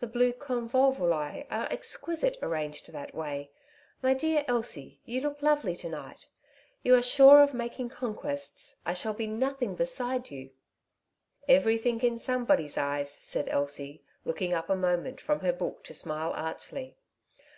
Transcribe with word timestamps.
"The 0.00 0.06
blue 0.06 0.32
convolvuli 0.32 1.46
are 1.50 1.68
exquisite, 1.70 2.38
arranged 2.40 2.90
that 2.90 3.14
way. 3.14 3.50
My 4.02 4.14
dear 4.14 4.42
Elsie, 4.48 4.98
you 5.04 5.20
look 5.20 5.42
lovely 5.42 5.76
to 5.76 5.90
night. 5.90 6.26
Ton 6.86 6.94
are 6.94 7.02
sure 7.02 7.42
of 7.42 7.52
making 7.52 7.90
conquests. 7.90 8.76
I 8.86 8.94
shall 8.94 9.12
be 9.12 9.26
nothing 9.26 9.74
beside 9.74 10.24
you/'" 10.30 10.52
Everything 11.50 12.00
in 12.00 12.16
somebody's 12.16 12.78
eyes," 12.78 13.12
said 13.12 13.46
Elsie, 13.50 14.02
looking 14.24 14.54
up 14.54 14.70
a 14.70 14.74
moment 14.74 15.20
from 15.20 15.40
her 15.40 15.52
book 15.52 15.84
to 15.84 15.92
smile 15.92 16.32
archly. 16.34 16.96